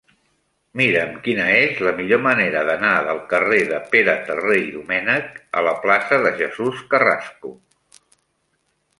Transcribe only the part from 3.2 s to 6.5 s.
carrer de Pere Terré i Domènech a la plaça de